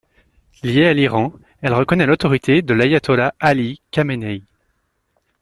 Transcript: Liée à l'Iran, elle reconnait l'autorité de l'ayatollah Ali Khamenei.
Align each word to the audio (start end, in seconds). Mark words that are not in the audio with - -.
Liée 0.63 0.87
à 0.87 0.93
l'Iran, 0.95 1.31
elle 1.61 1.75
reconnait 1.75 2.07
l'autorité 2.07 2.63
de 2.63 2.73
l'ayatollah 2.73 3.35
Ali 3.39 3.81
Khamenei. 3.91 4.41